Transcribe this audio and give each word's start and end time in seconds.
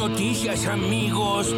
noticias, 0.00 0.66
amigos. 0.66 1.54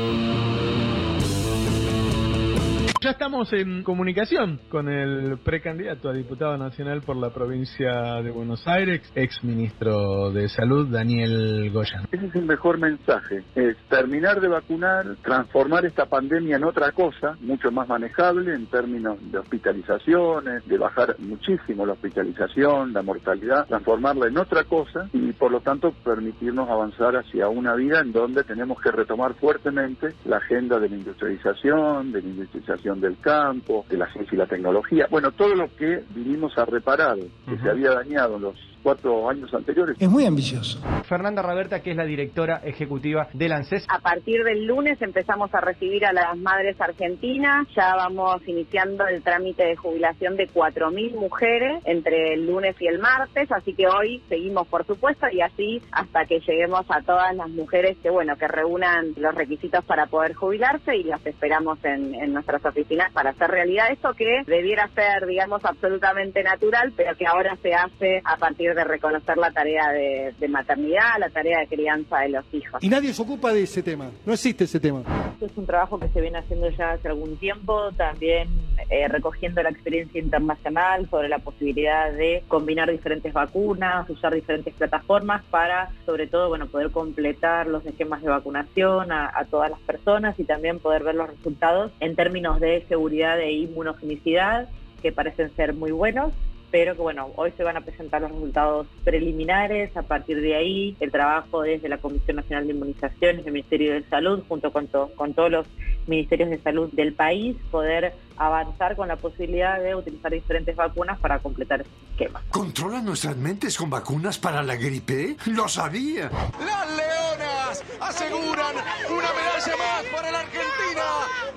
Ya 3.02 3.10
estamos 3.10 3.52
en 3.52 3.82
comunicación 3.82 4.60
con 4.68 4.88
el 4.88 5.36
precandidato 5.38 6.08
a 6.08 6.12
diputado 6.12 6.56
nacional 6.56 7.02
por 7.02 7.16
la 7.16 7.30
provincia 7.30 8.22
de 8.22 8.30
Buenos 8.30 8.68
Aires, 8.68 9.00
ex 9.16 9.42
ministro 9.42 10.30
de 10.30 10.48
Salud, 10.48 10.86
Daniel 10.86 11.72
Goyan. 11.72 12.06
Ese 12.12 12.26
es 12.26 12.34
el 12.36 12.44
mejor 12.44 12.78
mensaje, 12.78 13.42
es 13.56 13.76
terminar 13.88 14.40
de 14.40 14.46
vacunar, 14.46 15.16
transformar 15.20 15.84
esta 15.84 16.06
pandemia 16.06 16.54
en 16.54 16.62
otra 16.62 16.92
cosa, 16.92 17.36
mucho 17.40 17.72
más 17.72 17.88
manejable 17.88 18.54
en 18.54 18.66
términos 18.66 19.18
de 19.32 19.38
hospitalizaciones, 19.38 20.64
de 20.68 20.78
bajar 20.78 21.16
muchísimo 21.18 21.84
la 21.84 21.94
hospitalización, 21.94 22.92
la 22.92 23.02
mortalidad, 23.02 23.66
transformarla 23.66 24.28
en 24.28 24.38
otra 24.38 24.62
cosa 24.62 25.08
y 25.12 25.32
por 25.32 25.50
lo 25.50 25.58
tanto 25.58 25.90
permitirnos 26.04 26.70
avanzar 26.70 27.16
hacia 27.16 27.48
una 27.48 27.74
vida 27.74 27.98
en 27.98 28.12
donde 28.12 28.44
tenemos 28.44 28.80
que 28.80 28.92
retomar 28.92 29.34
fuertemente 29.34 30.14
la 30.24 30.36
agenda 30.36 30.78
de 30.78 30.88
la 30.88 30.94
industrialización, 30.94 32.12
de 32.12 32.22
la 32.22 32.28
industrialización 32.28 32.91
del 33.00 33.18
campo, 33.18 33.84
de 33.88 33.96
la 33.96 34.10
ciencia 34.12 34.34
y 34.34 34.38
la 34.38 34.46
tecnología, 34.46 35.06
bueno, 35.10 35.32
todo 35.32 35.54
lo 35.54 35.74
que 35.76 36.02
vinimos 36.10 36.56
a 36.58 36.64
reparar, 36.64 37.16
que 37.16 37.58
se 37.58 37.70
había 37.70 37.90
dañado 37.90 38.36
en 38.36 38.42
los 38.42 38.71
cuatro 38.82 39.28
años 39.28 39.52
anteriores. 39.54 39.96
Es 40.00 40.08
muy 40.08 40.26
ambicioso. 40.26 40.80
Fernanda 41.04 41.42
Raberta, 41.42 41.80
que 41.80 41.92
es 41.92 41.96
la 41.96 42.04
directora 42.04 42.60
ejecutiva 42.64 43.28
del 43.32 43.52
ANSES. 43.52 43.86
A 43.88 44.00
partir 44.00 44.42
del 44.44 44.66
lunes 44.66 45.00
empezamos 45.00 45.54
a 45.54 45.60
recibir 45.60 46.04
a 46.04 46.12
las 46.12 46.36
madres 46.36 46.80
argentinas, 46.80 47.66
ya 47.74 47.94
vamos 47.96 48.46
iniciando 48.46 49.06
el 49.06 49.22
trámite 49.22 49.64
de 49.64 49.76
jubilación 49.76 50.36
de 50.36 50.48
4.000 50.48 51.14
mujeres 51.14 51.82
entre 51.84 52.34
el 52.34 52.46
lunes 52.46 52.76
y 52.80 52.86
el 52.86 52.98
martes, 52.98 53.50
así 53.52 53.74
que 53.74 53.86
hoy 53.86 54.22
seguimos 54.28 54.66
por 54.68 54.86
supuesto 54.86 55.26
y 55.30 55.40
así 55.40 55.82
hasta 55.92 56.24
que 56.24 56.40
lleguemos 56.40 56.84
a 56.88 57.02
todas 57.02 57.34
las 57.34 57.48
mujeres 57.50 57.96
que 58.02 58.10
bueno 58.10 58.36
que 58.36 58.48
reúnan 58.48 59.12
los 59.16 59.34
requisitos 59.34 59.84
para 59.84 60.06
poder 60.06 60.34
jubilarse 60.34 60.96
y 60.96 61.04
las 61.04 61.24
esperamos 61.26 61.78
en, 61.84 62.14
en 62.14 62.32
nuestras 62.32 62.64
oficinas 62.64 63.12
para 63.12 63.30
hacer 63.30 63.50
realidad 63.50 63.90
esto 63.90 64.12
que 64.14 64.42
debiera 64.46 64.88
ser 64.88 65.26
digamos 65.26 65.64
absolutamente 65.64 66.42
natural, 66.42 66.92
pero 66.96 67.16
que 67.16 67.26
ahora 67.26 67.56
se 67.62 67.74
hace 67.74 68.22
a 68.24 68.36
partir 68.36 68.71
de 68.74 68.84
reconocer 68.84 69.36
la 69.36 69.50
tarea 69.50 69.90
de, 69.90 70.34
de, 70.38 70.48
maternidad, 70.48 71.18
la 71.18 71.30
tarea 71.30 71.60
de 71.60 71.66
crianza 71.66 72.20
de 72.20 72.30
los 72.30 72.44
hijos. 72.52 72.82
Y 72.82 72.88
nadie 72.88 73.12
se 73.12 73.22
ocupa 73.22 73.52
de 73.52 73.62
ese 73.62 73.82
tema, 73.82 74.10
no 74.24 74.32
existe 74.32 74.64
ese 74.64 74.80
tema. 74.80 75.02
Es 75.40 75.56
un 75.56 75.66
trabajo 75.66 75.98
que 75.98 76.08
se 76.08 76.20
viene 76.20 76.38
haciendo 76.38 76.68
ya 76.70 76.92
hace 76.92 77.08
algún 77.08 77.36
tiempo, 77.36 77.90
también 77.92 78.48
eh, 78.90 79.08
recogiendo 79.08 79.62
la 79.62 79.70
experiencia 79.70 80.20
internacional 80.20 81.08
sobre 81.10 81.28
la 81.28 81.38
posibilidad 81.38 82.12
de 82.12 82.44
combinar 82.48 82.90
diferentes 82.90 83.32
vacunas, 83.32 84.08
usar 84.08 84.34
diferentes 84.34 84.74
plataformas 84.74 85.42
para, 85.50 85.90
sobre 86.06 86.26
todo, 86.26 86.48
bueno, 86.48 86.66
poder 86.66 86.90
completar 86.90 87.66
los 87.66 87.84
esquemas 87.86 88.22
de 88.22 88.28
vacunación 88.28 89.12
a, 89.12 89.30
a 89.34 89.44
todas 89.46 89.70
las 89.70 89.80
personas 89.80 90.38
y 90.38 90.44
también 90.44 90.78
poder 90.78 91.02
ver 91.02 91.14
los 91.14 91.28
resultados 91.28 91.92
en 92.00 92.14
términos 92.14 92.60
de 92.60 92.84
seguridad 92.88 93.40
e 93.40 93.52
inmunogenicidad 93.52 94.68
que 95.02 95.12
parecen 95.12 95.54
ser 95.56 95.74
muy 95.74 95.90
buenos 95.90 96.32
pero 96.72 96.96
que 96.96 97.02
bueno, 97.02 97.30
hoy 97.36 97.52
se 97.54 97.62
van 97.62 97.76
a 97.76 97.82
presentar 97.82 98.22
los 98.22 98.32
resultados 98.32 98.86
preliminares, 99.04 99.94
a 99.94 100.02
partir 100.02 100.40
de 100.40 100.56
ahí 100.56 100.96
el 101.00 101.12
trabajo 101.12 101.60
desde 101.60 101.88
la 101.90 101.98
Comisión 101.98 102.36
Nacional 102.36 102.66
de 102.66 102.72
Inmunizaciones, 102.72 103.46
el 103.46 103.52
Ministerio 103.52 103.92
de 103.92 104.02
Salud, 104.08 104.42
junto 104.48 104.72
con, 104.72 104.88
to 104.88 105.10
con 105.14 105.34
todos 105.34 105.50
los 105.50 105.66
ministerios 106.06 106.48
de 106.48 106.58
salud 106.60 106.90
del 106.92 107.12
país, 107.12 107.56
poder 107.70 108.14
avanzar 108.38 108.96
con 108.96 109.08
la 109.08 109.16
posibilidad 109.16 109.80
de 109.80 109.94
utilizar 109.94 110.32
diferentes 110.32 110.74
vacunas 110.74 111.20
para 111.20 111.38
completar 111.40 111.82
ese 111.82 111.90
esquema. 112.12 112.42
¿Controlan 112.48 113.04
nuestras 113.04 113.36
mentes 113.36 113.76
con 113.76 113.90
vacunas 113.90 114.38
para 114.38 114.62
la 114.62 114.74
gripe? 114.76 115.36
¡Lo 115.46 115.68
sabía! 115.68 116.30
¡Las 116.64 116.88
leonas 116.96 117.84
aseguran 118.00 118.76
una 119.10 119.32
medalla 119.34 119.76
más 119.76 120.04
para 120.10 120.30
la 120.30 120.40
Argentina! 120.40 121.02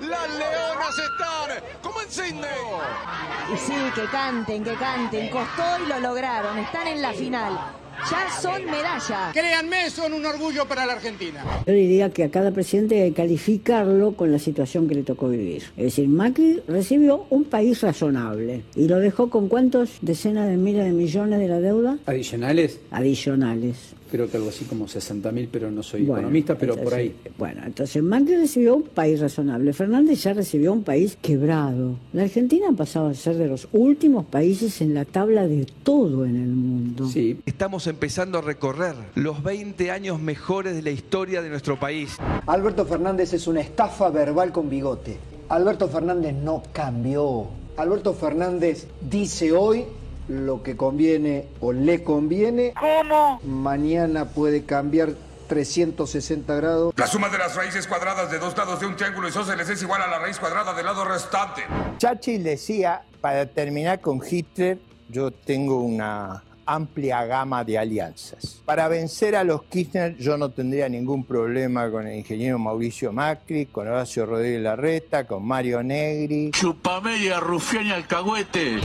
¡Las 0.00 0.28
leonas 0.38 0.98
están 0.98 1.80
como 1.82 1.95
en 2.06 2.12
Sydney! 2.12 2.50
Y 3.52 3.56
sí, 3.58 3.74
que 3.94 4.04
canten, 4.10 4.64
que 4.64 4.74
canten. 4.74 5.28
Costó 5.30 5.62
y 5.84 5.88
lo 5.88 6.00
lograron. 6.00 6.58
Están 6.58 6.88
en 6.88 7.02
la 7.02 7.12
final. 7.12 7.52
Ya 8.10 8.30
son 8.40 8.64
medallas. 8.66 9.32
Créanme, 9.32 9.88
son 9.90 10.12
un 10.12 10.24
orgullo 10.26 10.66
para 10.66 10.84
la 10.84 10.94
Argentina. 10.94 11.42
Yo 11.66 11.72
diría 11.72 12.10
que 12.10 12.24
a 12.24 12.30
cada 12.30 12.50
presidente 12.50 13.02
hay 13.02 13.10
que 13.10 13.16
calificarlo 13.16 14.12
con 14.12 14.30
la 14.30 14.38
situación 14.38 14.86
que 14.86 14.94
le 14.96 15.02
tocó 15.02 15.28
vivir. 15.28 15.62
Es 15.76 15.84
decir, 15.84 16.08
Macri 16.08 16.62
recibió 16.68 17.26
un 17.30 17.44
país 17.44 17.80
razonable 17.80 18.64
y 18.74 18.86
lo 18.86 18.98
dejó 18.98 19.30
con 19.30 19.48
cuántos 19.48 19.98
decenas 20.02 20.46
de 20.48 20.56
miles 20.56 20.84
de 20.84 20.92
millones 20.92 21.38
de 21.38 21.48
la 21.48 21.58
deuda. 21.58 21.98
¿Adicionales? 22.06 22.80
Adicionales. 22.90 23.94
Creo 24.10 24.28
que 24.30 24.36
algo 24.36 24.48
así 24.48 24.64
como 24.64 24.86
60 24.88 25.32
mil, 25.32 25.48
pero 25.50 25.70
no 25.70 25.82
soy 25.82 26.02
bueno, 26.02 26.20
economista, 26.20 26.56
pero 26.56 26.74
entonces, 26.74 26.90
por 26.90 26.98
ahí. 26.98 27.16
Bueno, 27.38 27.62
entonces 27.64 28.02
Macri 28.02 28.36
recibió 28.36 28.76
un 28.76 28.84
país 28.84 29.20
razonable. 29.20 29.72
Fernández 29.72 30.22
ya 30.22 30.32
recibió 30.32 30.72
un 30.72 30.82
país 30.82 31.18
quebrado. 31.20 31.96
La 32.12 32.22
Argentina 32.22 32.68
ha 32.70 32.76
pasado 32.76 33.08
a 33.08 33.14
ser 33.14 33.36
de 33.36 33.48
los 33.48 33.68
últimos 33.72 34.24
países 34.26 34.80
en 34.80 34.94
la 34.94 35.04
tabla 35.04 35.46
de 35.46 35.66
todo 35.82 36.24
en 36.24 36.36
el 36.36 36.48
mundo. 36.48 37.08
Sí. 37.08 37.40
Estamos 37.46 37.86
empezando 37.86 38.38
a 38.38 38.42
recorrer 38.42 38.94
los 39.14 39.42
20 39.42 39.90
años 39.90 40.20
mejores 40.20 40.74
de 40.74 40.82
la 40.82 40.90
historia 40.90 41.42
de 41.42 41.48
nuestro 41.48 41.78
país. 41.78 42.16
Alberto 42.46 42.86
Fernández 42.86 43.32
es 43.32 43.46
una 43.46 43.60
estafa 43.60 44.10
verbal 44.10 44.52
con 44.52 44.68
bigote. 44.68 45.16
Alberto 45.48 45.88
Fernández 45.88 46.34
no 46.34 46.62
cambió. 46.72 47.48
Alberto 47.76 48.14
Fernández 48.14 48.86
dice 49.10 49.52
hoy 49.52 49.84
lo 50.28 50.62
que 50.62 50.76
conviene 50.76 51.46
o 51.60 51.72
le 51.72 52.02
conviene. 52.02 52.74
¿Cómo? 52.78 53.40
Mañana 53.44 54.26
puede 54.26 54.64
cambiar 54.64 55.10
360 55.48 56.54
grados. 56.54 56.94
La 56.96 57.06
suma 57.06 57.28
de 57.28 57.38
las 57.38 57.54
raíces 57.54 57.86
cuadradas 57.86 58.30
de 58.30 58.38
dos 58.38 58.56
lados 58.56 58.80
de 58.80 58.86
un 58.86 58.96
triángulo 58.96 59.28
isósceles 59.28 59.68
es 59.68 59.82
igual 59.82 60.02
a 60.02 60.06
la 60.06 60.18
raíz 60.18 60.38
cuadrada 60.38 60.74
del 60.74 60.86
lado 60.86 61.04
restante. 61.04 61.62
Churchill 61.98 62.42
decía, 62.42 63.02
para 63.20 63.46
terminar 63.46 64.00
con 64.00 64.20
Hitler, 64.28 64.78
yo 65.08 65.30
tengo 65.30 65.80
una 65.80 66.42
amplia 66.66 67.24
gama 67.24 67.64
de 67.64 67.78
alianzas. 67.78 68.60
Para 68.64 68.88
vencer 68.88 69.36
a 69.36 69.44
los 69.44 69.62
Kirchner 69.64 70.16
yo 70.16 70.36
no 70.36 70.50
tendría 70.50 70.88
ningún 70.88 71.24
problema 71.24 71.88
con 71.90 72.06
el 72.06 72.16
ingeniero 72.16 72.58
Mauricio 72.58 73.12
Macri, 73.12 73.66
con 73.66 73.86
Horacio 73.86 74.26
Rodríguez 74.26 74.62
Larreta, 74.62 75.26
con 75.26 75.46
Mario 75.46 75.82
Negri. 75.82 76.50
Chupamedia, 76.50 77.38
rufián 77.38 77.86
y 77.86 77.92
alcahuete. 77.92 78.80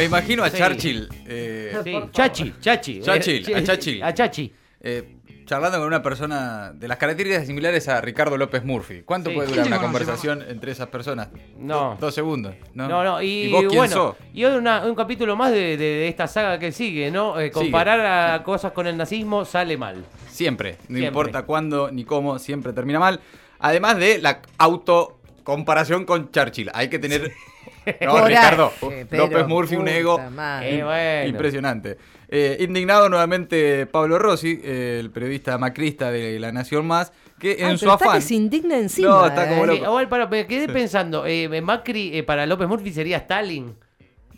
Me 0.00 0.06
imagino 0.06 0.42
a 0.42 0.50
Churchill. 0.50 1.10
Eh, 1.26 1.76
sí. 1.84 1.92
Chachi, 2.10 2.54
Chachi. 2.58 3.00
Churchill, 3.02 3.54
a 3.54 3.62
Chachi. 3.62 4.00
A 4.00 4.14
Chachi. 4.14 4.50
Eh, 4.80 5.16
charlando 5.44 5.76
con 5.76 5.86
una 5.88 6.02
persona 6.02 6.72
de 6.72 6.88
las 6.88 6.96
características 6.96 7.46
similares 7.46 7.86
a 7.86 8.00
Ricardo 8.00 8.38
López 8.38 8.64
Murphy. 8.64 9.02
¿Cuánto 9.02 9.28
Sí. 9.28 9.36
puede 9.36 9.50
durar 9.50 9.66
una 9.66 9.78
conversación 9.78 10.42
entre 10.48 10.72
esas 10.72 10.86
personas? 10.88 11.28
No. 11.58 11.90
Do- 11.90 12.06
dos 12.06 12.14
segundos. 12.14 12.54
No, 12.72 12.88
No, 12.88 13.04
no, 13.04 13.20
y, 13.20 13.50
vos 13.52 13.60
quién 13.64 13.76
bueno, 13.76 13.92
sos? 13.92 14.16
y 14.32 14.42
hoy 14.42 14.56
una- 14.56 14.86
un 14.86 14.94
capítulo 14.94 15.36
más 15.36 15.52
de, 15.52 15.76
de- 15.76 15.76
de 15.76 16.08
esta 16.08 16.26
saga 16.26 16.58
que 16.58 16.72
sigue, 16.72 17.10
¿no? 17.10 17.38
Eh, 17.38 17.50
comparar 17.50 18.00
a 18.00 18.42
cosas 18.42 18.72
con 18.72 18.86
el 18.86 18.96
nazismo 18.96 19.44
sale 19.44 19.76
mal. 19.76 20.02
Siempre. 20.30 20.78
No 20.88 20.96
Siempre. 20.96 21.06
importa 21.08 21.42
cuándo 21.42 21.90
ni 21.90 22.04
cómo, 22.04 22.38
siempre 22.38 22.72
termina 22.72 22.98
mal. 22.98 23.20
Además 23.58 23.98
de 23.98 24.16
la 24.16 24.40
autocomparación 24.56 26.06
con 26.06 26.30
Churchill. 26.30 26.70
Hay 26.72 26.88
que 26.88 26.98
tener. 26.98 27.32
No, 28.00 28.10
Coraje, 28.12 28.28
Ricardo. 28.28 28.72
pero 29.08 29.26
López 29.26 29.46
Murphy, 29.46 29.76
un 29.76 29.88
ego 29.88 30.20
Eh, 30.62 30.82
bueno. 30.84 31.28
impresionante. 31.28 31.96
Eh, 32.28 32.58
indignado 32.60 33.08
nuevamente 33.08 33.86
Pablo 33.86 34.18
Rossi, 34.18 34.60
eh, 34.62 34.98
el 35.00 35.10
periodista 35.10 35.58
macrista 35.58 36.10
de 36.12 36.38
La 36.38 36.52
Nación 36.52 36.86
Más, 36.86 37.12
que 37.40 37.52
en 37.52 37.76
su 37.78 37.86
pero 37.86 37.92
está 37.94 38.04
afán. 38.04 38.14
que 38.18 38.20
se 38.20 38.34
indigna 38.34 38.76
encima. 38.78 39.08
No, 39.08 39.26
está 39.26 39.48
como 39.48 39.64
¿eh? 39.64 39.78
loco. 39.80 40.08
Para, 40.08 40.26
me 40.26 40.46
quedé 40.46 40.68
pensando, 40.68 41.26
eh, 41.26 41.60
Macri 41.60 42.16
eh, 42.16 42.22
para 42.22 42.46
López 42.46 42.68
Murphy 42.68 42.92
sería 42.92 43.16
Stalin. 43.18 43.74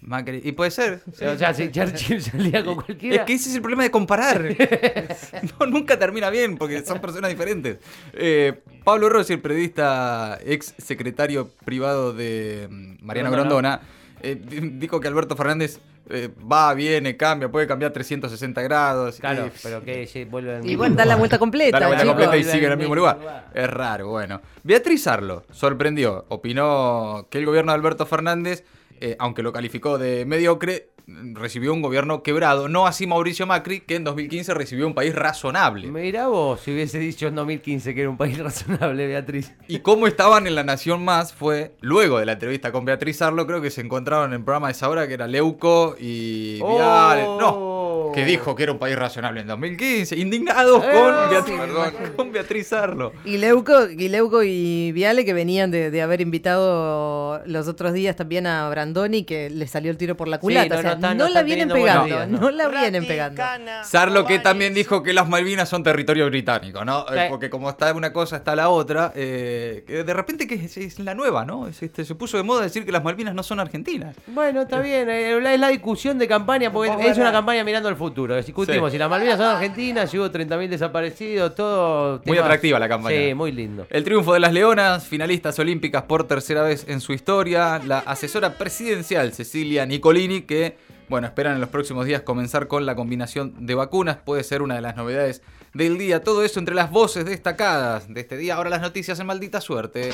Macri. 0.02 0.40
Y 0.42 0.52
puede 0.52 0.70
ser. 0.70 1.00
sí. 1.16 1.24
O 1.24 1.38
sea, 1.38 1.54
si 1.54 1.70
Churchill 1.70 2.20
salía 2.22 2.64
con 2.64 2.74
cualquiera. 2.76 3.16
Es 3.16 3.22
que 3.22 3.34
ese 3.34 3.48
es 3.50 3.54
el 3.54 3.62
problema 3.62 3.84
de 3.84 3.90
comparar. 3.90 4.42
no, 5.60 5.66
nunca 5.66 5.98
termina 5.98 6.28
bien 6.30 6.56
porque 6.56 6.84
son 6.84 7.00
personas 7.00 7.30
diferentes. 7.30 7.78
Eh, 8.12 8.60
Pablo 8.84 9.08
Rossi, 9.08 9.34
el 9.34 9.40
periodista 9.40 10.38
ex 10.44 10.74
secretario 10.78 11.48
privado 11.64 12.12
de 12.12 12.66
mm, 12.70 13.04
Mariano 13.04 13.30
Grondona. 13.30 13.78
Grondona, 13.78 14.22
eh, 14.22 14.34
di- 14.34 14.70
dijo 14.78 15.00
que 15.00 15.06
Alberto 15.08 15.36
Fernández 15.36 15.78
eh, 16.10 16.28
va, 16.50 16.74
viene, 16.74 17.16
cambia, 17.16 17.48
puede 17.48 17.68
cambiar 17.68 17.92
360 17.92 18.60
grados. 18.62 19.18
Claro, 19.20 19.46
y- 19.46 19.50
pero 19.62 19.84
que 19.84 20.06
se 20.08 20.24
vuelve 20.24 20.56
al 20.56 20.62
Y 20.62 20.68
mismo 20.68 20.78
bueno, 20.78 20.96
da 20.96 21.04
la 21.04 21.14
vuelta 21.16 21.38
completa, 21.38 21.76
Da 21.76 21.80
la 21.80 21.86
vuelta 21.86 22.04
completa 22.06 22.36
y 22.36 22.42
sigue 22.44 22.66
en 22.66 22.72
el 22.72 22.78
mismo 22.78 22.94
mismo 22.94 22.94
lugar. 22.96 23.18
lugar. 23.18 23.50
Es 23.54 23.70
raro, 23.70 24.08
bueno. 24.08 24.40
Beatriz 24.64 25.06
Arlo 25.06 25.44
sorprendió, 25.52 26.24
opinó 26.28 27.28
que 27.30 27.38
el 27.38 27.46
gobierno 27.46 27.70
de 27.70 27.76
Alberto 27.76 28.04
Fernández, 28.04 28.64
eh, 29.04 29.16
aunque 29.18 29.42
lo 29.42 29.52
calificó 29.52 29.98
de 29.98 30.24
mediocre, 30.24 30.90
recibió 31.06 31.72
un 31.72 31.82
gobierno 31.82 32.22
quebrado. 32.22 32.68
No 32.68 32.86
así 32.86 33.06
Mauricio 33.06 33.46
Macri, 33.48 33.80
que 33.80 33.96
en 33.96 34.04
2015 34.04 34.54
recibió 34.54 34.86
un 34.86 34.94
país 34.94 35.12
razonable. 35.12 35.88
Mirá 35.88 36.28
vos, 36.28 36.60
si 36.60 36.72
hubiese 36.72 37.00
dicho 37.00 37.26
en 37.26 37.34
2015 37.34 37.96
que 37.96 38.00
era 38.02 38.10
un 38.10 38.16
país 38.16 38.38
razonable, 38.42 39.08
Beatriz. 39.08 39.52
Y 39.66 39.80
cómo 39.80 40.06
estaban 40.06 40.46
en 40.46 40.54
La 40.54 40.62
Nación 40.62 41.04
Más 41.04 41.32
fue, 41.32 41.74
luego 41.80 42.20
de 42.20 42.26
la 42.26 42.32
entrevista 42.34 42.70
con 42.70 42.84
Beatriz 42.84 43.20
Arlo, 43.22 43.44
creo 43.46 43.60
que 43.60 43.70
se 43.70 43.80
encontraron 43.80 44.30
en 44.30 44.38
el 44.38 44.44
programa 44.44 44.68
de 44.68 44.72
esa 44.74 44.88
hora 44.88 45.08
que 45.08 45.14
era 45.14 45.26
Leuco 45.26 45.96
y 45.98 46.62
Viale. 46.62 47.22
No, 47.24 47.71
Que 48.12 48.24
dijo 48.24 48.54
que 48.54 48.62
era 48.64 48.72
un 48.72 48.78
país 48.78 48.96
razonable 48.96 49.40
en 49.40 49.46
2015. 49.46 50.16
Indignados 50.16 50.82
Eh, 50.84 50.88
con, 50.92 51.14
sí, 51.14 51.30
Beatriz, 51.30 51.54
imagínate. 51.54 52.12
con 52.16 52.32
Beatriz 52.32 52.72
Arlo. 52.72 53.12
Y 53.24 53.38
Leuco, 53.38 53.88
y 53.88 54.08
Leuco 54.08 54.42
y 54.42 54.92
Viale 54.92 55.24
que 55.24 55.32
venían 55.32 55.70
de, 55.70 55.90
de 55.90 56.02
haber 56.02 56.20
invitado 56.20 57.40
los 57.46 57.68
otros 57.68 57.92
días 57.92 58.16
también 58.16 58.46
a 58.46 58.68
Brandoni 58.68 59.24
que 59.24 59.50
le 59.50 59.66
salió 59.66 59.90
el 59.90 59.96
tiro 59.96 60.16
por 60.16 60.28
la 60.28 60.38
culata. 60.38 60.74
no, 60.74 60.78
o 60.78 60.82
sea, 60.82 60.90
no 60.90 60.94
están- 60.96 61.16
no 61.18 61.28
no 61.28 61.30
la 61.34 61.42
vienen 61.42 61.68
pegando, 61.68 62.04
días, 62.06 62.28
no. 62.28 62.40
¿no? 62.40 62.50
la 62.50 62.68
vienen 62.68 63.06
pegando. 63.06 63.42
Sarlo 63.84 64.26
que 64.26 64.38
también 64.38 64.74
dijo 64.74 65.02
que 65.02 65.12
las 65.12 65.28
Malvinas 65.28 65.68
son 65.68 65.82
territorio 65.82 66.26
británico, 66.26 66.84
¿no? 66.84 67.06
Eh, 67.12 67.22
Sí. 67.22 67.28
Porque 67.28 67.48
como 67.50 67.70
está 67.70 67.92
una 67.94 68.12
cosa, 68.12 68.36
está 68.36 68.56
la 68.56 68.68
otra. 68.68 69.12
eh, 69.14 69.84
que 69.86 70.02
de 70.04 70.14
repente 70.14 70.46
que 70.46 70.54
es, 70.56 70.76
es 70.76 70.98
la 70.98 71.14
nueva, 71.14 71.44
¿no? 71.44 71.66
Es, 71.68 71.82
este, 71.82 72.04
se 72.04 72.14
puso 72.14 72.36
de 72.36 72.42
moda 72.42 72.62
decir 72.62 72.84
que 72.84 72.92
las 72.92 73.04
Malvinas 73.04 73.34
no 73.34 73.42
son 73.42 73.60
argentinas. 73.60 74.16
Bueno, 74.26 74.62
está 74.62 74.80
bien, 74.80 75.08
eh, 75.08 75.36
es 75.36 75.60
la 75.60 75.68
discusión 75.68 76.18
de 76.18 76.26
campaña, 76.28 76.72
porque 76.72 77.08
es 77.08 77.18
una 77.18 77.32
campaña 77.32 77.64
mirando 77.64 77.88
al 77.88 77.96
futuro. 78.02 78.36
Discutimos 78.36 78.90
Sí. 78.90 78.94
si 78.94 78.98
las 78.98 79.08
Malvinas 79.08 79.36
son 79.38 79.46
argentinas, 79.46 80.10
si 80.10 80.18
hubo 80.18 80.30
30.000 80.30 80.68
desaparecidos, 80.68 81.54
todo. 81.54 82.20
Muy 82.24 82.38
atractiva 82.38 82.78
la 82.78 82.88
campaña. 82.88 83.16
Sí, 83.16 83.34
muy 83.34 83.52
lindo. 83.52 83.86
El 83.90 84.04
triunfo 84.04 84.34
de 84.34 84.40
las 84.40 84.52
Leonas, 84.52 85.06
finalistas 85.06 85.58
olímpicas 85.58 86.02
por 86.02 86.26
tercera 86.26 86.62
vez 86.62 86.84
en 86.88 87.00
su 87.00 87.12
historia. 87.12 87.80
La 87.86 87.98
asesora 88.00 88.58
presidencial 88.58 89.32
Cecilia 89.32 89.86
Nicolini, 89.86 90.42
que, 90.42 90.76
bueno, 91.08 91.26
esperan 91.26 91.54
en 91.54 91.60
los 91.60 91.70
próximos 91.70 92.06
días 92.06 92.22
comenzar 92.22 92.66
con 92.68 92.84
la 92.86 92.94
combinación 92.94 93.66
de 93.66 93.74
vacunas. 93.74 94.16
Puede 94.16 94.42
ser 94.44 94.62
una 94.62 94.74
de 94.74 94.80
las 94.80 94.96
novedades 94.96 95.42
del 95.74 95.98
día. 95.98 96.22
Todo 96.22 96.42
eso 96.44 96.58
entre 96.58 96.74
las 96.74 96.90
voces 96.90 97.24
destacadas 97.24 98.12
de 98.12 98.20
este 98.20 98.36
día. 98.36 98.56
Ahora 98.56 98.70
las 98.70 98.82
noticias 98.82 99.18
en 99.20 99.26
maldita 99.26 99.60
suerte. 99.60 100.10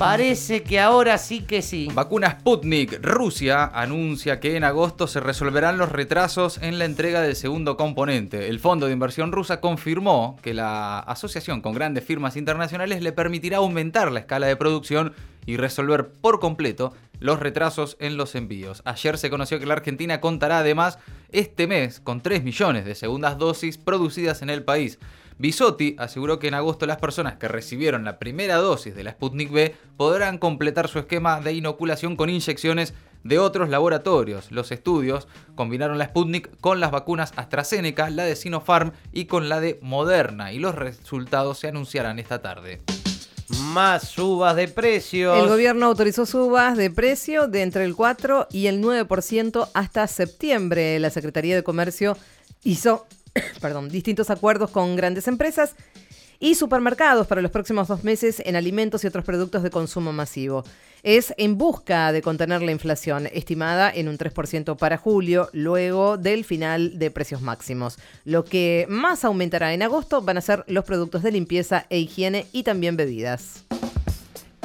Parece 0.00 0.62
que 0.62 0.80
ahora 0.80 1.18
sí 1.18 1.42
que 1.42 1.60
sí. 1.60 1.90
Vacuna 1.92 2.30
Sputnik. 2.30 3.04
Rusia 3.04 3.66
anuncia 3.66 4.40
que 4.40 4.56
en 4.56 4.64
agosto 4.64 5.06
se 5.06 5.20
resolverán 5.20 5.76
los 5.76 5.92
retrasos 5.92 6.56
en 6.62 6.78
la 6.78 6.86
entrega 6.86 7.20
del 7.20 7.36
segundo 7.36 7.76
componente. 7.76 8.48
El 8.48 8.60
Fondo 8.60 8.86
de 8.86 8.94
Inversión 8.94 9.30
Rusa 9.30 9.60
confirmó 9.60 10.38
que 10.40 10.54
la 10.54 11.00
asociación 11.00 11.60
con 11.60 11.74
grandes 11.74 12.02
firmas 12.02 12.38
internacionales 12.38 13.02
le 13.02 13.12
permitirá 13.12 13.58
aumentar 13.58 14.10
la 14.10 14.20
escala 14.20 14.46
de 14.46 14.56
producción 14.56 15.12
y 15.44 15.58
resolver 15.58 16.08
por 16.08 16.40
completo 16.40 16.94
los 17.20 17.38
retrasos 17.38 17.96
en 18.00 18.16
los 18.16 18.34
envíos. 18.34 18.82
Ayer 18.84 19.16
se 19.18 19.30
conoció 19.30 19.58
que 19.60 19.66
la 19.66 19.74
Argentina 19.74 20.20
contará 20.20 20.58
además 20.58 20.98
este 21.30 21.66
mes 21.66 22.00
con 22.00 22.22
3 22.22 22.42
millones 22.42 22.84
de 22.84 22.94
segundas 22.94 23.38
dosis 23.38 23.78
producidas 23.78 24.42
en 24.42 24.50
el 24.50 24.64
país. 24.64 24.98
Bisotti 25.38 25.96
aseguró 25.98 26.38
que 26.38 26.48
en 26.48 26.54
agosto 26.54 26.84
las 26.84 26.98
personas 26.98 27.36
que 27.36 27.48
recibieron 27.48 28.04
la 28.04 28.18
primera 28.18 28.56
dosis 28.56 28.94
de 28.94 29.04
la 29.04 29.12
Sputnik 29.12 29.50
B 29.50 29.74
podrán 29.96 30.36
completar 30.36 30.88
su 30.88 30.98
esquema 30.98 31.40
de 31.40 31.54
inoculación 31.54 32.16
con 32.16 32.28
inyecciones 32.28 32.92
de 33.24 33.38
otros 33.38 33.68
laboratorios. 33.68 34.50
Los 34.50 34.72
estudios 34.72 35.28
combinaron 35.54 35.98
la 35.98 36.06
Sputnik 36.06 36.58
con 36.60 36.80
las 36.80 36.90
vacunas 36.90 37.32
AstraZeneca, 37.36 38.10
la 38.10 38.24
de 38.24 38.36
Sinopharm 38.36 38.92
y 39.12 39.26
con 39.26 39.48
la 39.48 39.60
de 39.60 39.78
Moderna 39.82 40.52
y 40.52 40.58
los 40.58 40.74
resultados 40.74 41.58
se 41.58 41.68
anunciarán 41.68 42.18
esta 42.18 42.42
tarde. 42.42 42.80
Más 43.58 44.08
subas 44.08 44.56
de 44.56 44.68
precios. 44.68 45.38
El 45.38 45.48
gobierno 45.48 45.86
autorizó 45.86 46.24
subas 46.26 46.76
de 46.76 46.90
precio 46.90 47.48
de 47.48 47.62
entre 47.62 47.84
el 47.84 47.96
4 47.96 48.48
y 48.50 48.66
el 48.66 48.82
9% 48.82 49.68
hasta 49.74 50.06
septiembre. 50.06 50.98
La 50.98 51.10
Secretaría 51.10 51.56
de 51.56 51.62
Comercio 51.62 52.16
hizo 52.62 53.06
perdón, 53.60 53.88
distintos 53.88 54.30
acuerdos 54.30 54.70
con 54.70 54.96
grandes 54.96 55.28
empresas 55.28 55.74
y 56.38 56.54
supermercados 56.54 57.26
para 57.26 57.42
los 57.42 57.50
próximos 57.50 57.88
dos 57.88 58.02
meses 58.02 58.42
en 58.44 58.56
alimentos 58.56 59.04
y 59.04 59.06
otros 59.06 59.24
productos 59.24 59.62
de 59.62 59.70
consumo 59.70 60.12
masivo. 60.12 60.64
Es 61.02 61.32
en 61.38 61.56
busca 61.56 62.12
de 62.12 62.22
contener 62.22 62.62
la 62.62 62.72
inflación, 62.72 63.26
estimada 63.32 63.90
en 63.90 64.08
un 64.08 64.18
3% 64.18 64.76
para 64.76 64.98
julio, 64.98 65.48
luego 65.52 66.18
del 66.18 66.44
final 66.44 66.98
de 66.98 67.10
precios 67.10 67.40
máximos. 67.40 67.98
Lo 68.24 68.44
que 68.44 68.86
más 68.88 69.24
aumentará 69.24 69.72
en 69.72 69.82
agosto 69.82 70.20
van 70.22 70.38
a 70.38 70.42
ser 70.42 70.64
los 70.66 70.84
productos 70.84 71.22
de 71.22 71.32
limpieza 71.32 71.86
e 71.88 71.98
higiene 71.98 72.46
y 72.52 72.64
también 72.64 72.96
bebidas. 72.96 73.64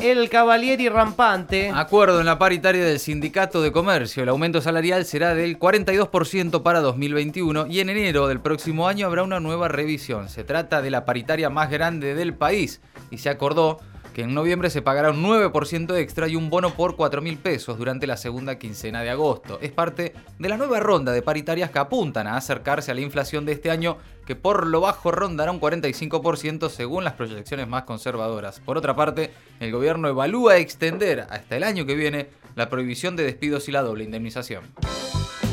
El 0.01 0.29
Cavalieri 0.29 0.89
rampante. 0.89 1.71
Acuerdo 1.73 2.19
en 2.19 2.25
la 2.25 2.37
paritaria 2.37 2.83
del 2.83 2.99
Sindicato 2.99 3.61
de 3.61 3.71
Comercio. 3.71 4.23
El 4.23 4.29
aumento 4.29 4.61
salarial 4.61 5.05
será 5.05 5.33
del 5.33 5.57
42% 5.57 6.61
para 6.61 6.81
2021 6.81 7.67
y 7.67 7.79
en 7.79 7.89
enero 7.89 8.27
del 8.27 8.41
próximo 8.41 8.87
año 8.87 9.07
habrá 9.07 9.23
una 9.23 9.39
nueva 9.39 9.69
revisión. 9.69 10.27
Se 10.27 10.43
trata 10.43 10.81
de 10.81 10.91
la 10.91 11.05
paritaria 11.05 11.49
más 11.49 11.71
grande 11.71 12.13
del 12.13 12.33
país 12.33 12.81
y 13.09 13.19
se 13.19 13.29
acordó 13.29 13.79
que 14.15 14.21
en 14.21 14.33
noviembre 14.33 14.69
se 14.69 14.81
pagará 14.81 15.11
un 15.11 15.21
9% 15.21 15.97
extra 15.97 16.29
y 16.29 16.37
un 16.37 16.49
bono 16.49 16.73
por 16.73 16.95
4 16.95 17.21
mil 17.21 17.37
pesos 17.37 17.77
durante 17.77 18.07
la 18.07 18.15
segunda 18.15 18.57
quincena 18.57 19.03
de 19.03 19.09
agosto. 19.09 19.59
Es 19.61 19.73
parte 19.73 20.13
de 20.39 20.47
la 20.47 20.55
nueva 20.55 20.79
ronda 20.79 21.11
de 21.11 21.21
paritarias 21.21 21.69
que 21.69 21.79
apuntan 21.79 22.25
a 22.25 22.37
acercarse 22.37 22.91
a 22.91 22.93
la 22.95 23.01
inflación 23.01 23.45
de 23.45 23.51
este 23.51 23.71
año, 23.71 23.97
que 24.25 24.37
por 24.37 24.67
lo 24.67 24.79
bajo 24.79 25.11
rondará 25.11 25.51
un 25.51 25.59
45% 25.59 26.69
según 26.69 27.03
las 27.03 27.15
proyecciones 27.15 27.67
más 27.67 27.83
conservadoras. 27.83 28.61
Por 28.61 28.77
otra 28.77 28.95
parte, 28.95 29.33
el 29.59 29.73
gobierno 29.73 30.07
evalúa 30.07 30.59
extender 30.59 31.27
hasta 31.29 31.57
el 31.57 31.65
año 31.65 31.85
que 31.85 31.95
viene 31.95 32.29
la 32.55 32.69
prohibición 32.69 33.17
de 33.17 33.25
despidos 33.25 33.67
y 33.67 33.73
la 33.73 33.81
doble 33.81 34.05
indemnización. 34.05 34.63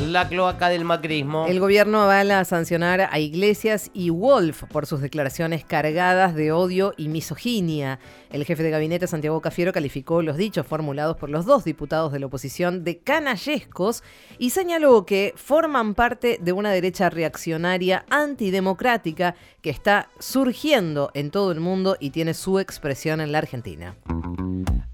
La 0.07 0.27
cloaca 0.27 0.67
del 0.67 0.83
macrismo. 0.83 1.45
El 1.47 1.61
gobierno 1.61 2.01
avala 2.01 2.39
a 2.39 2.45
sancionar 2.45 3.07
a 3.09 3.19
Iglesias 3.19 3.89
y 3.93 4.09
Wolf 4.09 4.63
por 4.65 4.85
sus 4.85 4.99
declaraciones 4.99 5.63
cargadas 5.63 6.35
de 6.35 6.51
odio 6.51 6.93
y 6.97 7.07
misoginia. 7.07 7.99
El 8.29 8.43
jefe 8.43 8.63
de 8.63 8.69
gabinete 8.69 9.07
Santiago 9.07 9.39
Cafiero 9.39 9.71
calificó 9.71 10.21
los 10.21 10.35
dichos 10.35 10.67
formulados 10.67 11.15
por 11.15 11.29
los 11.29 11.45
dos 11.45 11.63
diputados 11.63 12.11
de 12.11 12.19
la 12.19 12.25
oposición 12.25 12.83
de 12.83 12.99
canallescos 12.99 14.03
y 14.37 14.49
señaló 14.49 15.05
que 15.05 15.33
forman 15.37 15.95
parte 15.95 16.37
de 16.41 16.51
una 16.51 16.71
derecha 16.71 17.09
reaccionaria 17.09 18.05
antidemocrática 18.09 19.35
que 19.61 19.69
está 19.69 20.09
surgiendo 20.19 21.11
en 21.13 21.31
todo 21.31 21.51
el 21.51 21.61
mundo 21.61 21.95
y 21.99 22.09
tiene 22.09 22.33
su 22.33 22.59
expresión 22.59 23.21
en 23.21 23.31
la 23.31 23.37
Argentina. 23.37 23.95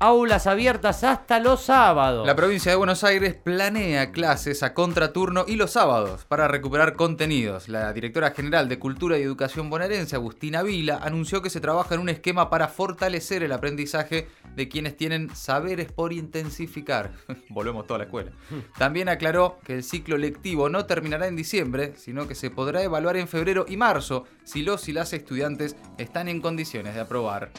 Aulas 0.02 0.48
abiertas 0.48 1.04
hasta 1.04 1.42
los 1.42 1.64
sábados. 1.64 2.26
La 2.26 2.34
provincia 2.34 2.72
de 2.72 2.78
Buenos 2.78 3.04
Aires 3.04 3.34
planea 3.34 4.14
clases 4.14 4.64
a 4.64 4.74
contraturno 4.74 5.44
y 5.46 5.58
los 5.58 5.72
sábados 5.72 6.24
para 6.24 6.48
recuperar 6.48 6.96
contenidos. 6.96 7.68
La 7.68 7.92
directora 7.92 8.32
general 8.32 8.70
de 8.70 8.80
Cultura 8.80 9.18
y 9.18 9.24
Educación 9.24 9.70
bonaerense, 9.70 10.16
Agustina 10.16 10.64
Vila, 10.64 11.02
anunció 11.04 11.42
que 11.42 11.50
se 11.50 11.60
trabaja 11.60 11.96
en 11.96 12.00
un 12.00 12.08
esquema 12.08 12.50
para 12.50 12.70
fortalecer 12.70 13.44
el 13.44 13.52
aprendizaje 13.52 14.30
de 14.56 14.70
quienes 14.70 14.96
tienen 14.96 15.36
saberes 15.36 15.92
por 15.92 16.14
intensificar. 16.14 17.12
Volvemos 17.50 17.86
toda 17.86 17.98
la 17.98 18.06
escuela. 18.06 18.32
También 18.78 19.10
aclaró 19.10 19.60
que 19.66 19.74
el 19.74 19.84
ciclo 19.84 20.18
lectivo 20.18 20.70
no 20.70 20.86
terminará 20.86 21.28
en 21.28 21.36
diciembre, 21.36 21.92
sino 21.98 22.26
que 22.26 22.36
se 22.36 22.50
podrá 22.50 22.82
evaluar 22.84 23.18
en 23.18 23.28
febrero 23.28 23.66
y 23.68 23.76
marzo 23.76 24.24
si 24.46 24.62
los 24.62 24.88
y 24.88 24.94
las 24.94 25.12
estudiantes 25.12 25.76
están 25.98 26.30
en 26.30 26.40
condiciones 26.40 26.96
de 26.96 27.02
aprobar. 27.02 27.52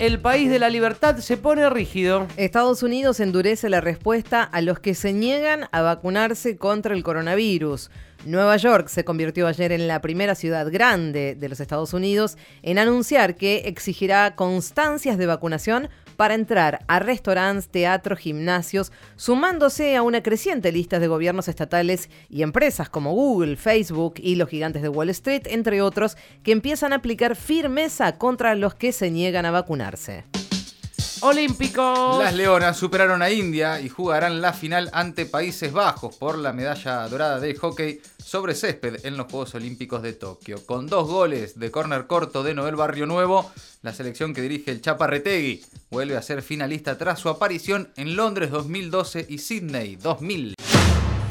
El 0.00 0.18
país 0.18 0.50
de 0.50 0.58
la 0.58 0.70
libertad 0.70 1.18
se 1.18 1.36
pone 1.36 1.70
rígido. 1.70 2.26
Estados 2.36 2.82
Unidos 2.82 3.20
endurece 3.20 3.68
la 3.68 3.80
respuesta 3.80 4.42
a 4.42 4.60
los 4.60 4.80
que 4.80 4.92
se 4.92 5.12
niegan 5.12 5.68
a 5.70 5.82
vacunarse 5.82 6.56
contra 6.56 6.96
el 6.96 7.04
coronavirus. 7.04 7.92
Nueva 8.26 8.56
York 8.56 8.88
se 8.88 9.04
convirtió 9.04 9.46
ayer 9.46 9.70
en 9.70 9.86
la 9.86 10.00
primera 10.00 10.34
ciudad 10.34 10.68
grande 10.68 11.36
de 11.36 11.48
los 11.48 11.60
Estados 11.60 11.92
Unidos 11.92 12.36
en 12.62 12.80
anunciar 12.80 13.36
que 13.36 13.62
exigirá 13.66 14.34
constancias 14.34 15.16
de 15.16 15.26
vacunación 15.26 15.88
para 16.14 16.34
entrar 16.34 16.84
a 16.86 16.98
restaurantes, 16.98 17.68
teatros, 17.68 18.18
gimnasios, 18.18 18.92
sumándose 19.16 19.96
a 19.96 20.02
una 20.02 20.22
creciente 20.22 20.72
lista 20.72 20.98
de 20.98 21.08
gobiernos 21.08 21.48
estatales 21.48 22.10
y 22.28 22.42
empresas 22.42 22.88
como 22.88 23.12
Google, 23.12 23.56
Facebook 23.56 24.14
y 24.18 24.36
los 24.36 24.48
gigantes 24.48 24.82
de 24.82 24.88
Wall 24.88 25.10
Street, 25.10 25.42
entre 25.46 25.82
otros, 25.82 26.16
que 26.42 26.52
empiezan 26.52 26.92
a 26.92 26.96
aplicar 26.96 27.36
firmeza 27.36 28.18
contra 28.18 28.54
los 28.54 28.74
que 28.74 28.92
se 28.92 29.10
niegan 29.10 29.46
a 29.46 29.50
vacunarse. 29.50 30.24
Olímpicos. 31.24 32.22
Las 32.22 32.34
Leonas 32.34 32.76
superaron 32.76 33.22
a 33.22 33.30
India 33.30 33.80
y 33.80 33.88
jugarán 33.88 34.42
la 34.42 34.52
final 34.52 34.90
ante 34.92 35.24
Países 35.24 35.72
Bajos 35.72 36.14
por 36.16 36.36
la 36.36 36.52
medalla 36.52 37.08
dorada 37.08 37.40
de 37.40 37.54
hockey 37.54 37.98
sobre 38.22 38.54
césped 38.54 39.06
en 39.06 39.16
los 39.16 39.30
Juegos 39.30 39.54
Olímpicos 39.54 40.02
de 40.02 40.12
Tokio. 40.12 40.64
Con 40.66 40.86
dos 40.86 41.08
goles 41.08 41.58
de 41.58 41.70
córner 41.70 42.06
corto 42.06 42.42
de 42.42 42.52
Noel 42.52 42.76
Barrio 42.76 43.06
Nuevo, 43.06 43.50
la 43.80 43.94
selección 43.94 44.34
que 44.34 44.42
dirige 44.42 44.70
el 44.70 44.82
Chaparretegui 44.82 45.64
vuelve 45.90 46.18
a 46.18 46.22
ser 46.22 46.42
finalista 46.42 46.98
tras 46.98 47.20
su 47.20 47.30
aparición 47.30 47.90
en 47.96 48.16
Londres 48.16 48.50
2012 48.50 49.24
y 49.26 49.38
Sydney 49.38 49.96
2000. 49.96 50.56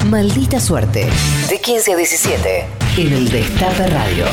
Maldita 0.06 0.58
suerte. 0.58 1.08
De 1.48 1.60
15 1.60 1.92
a 1.92 1.96
17. 1.96 2.66
En 2.98 3.12
el 3.12 3.30
Destape 3.30 3.86
Radio. 3.86 4.26